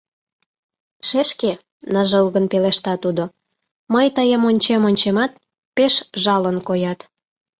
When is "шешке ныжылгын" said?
1.07-2.45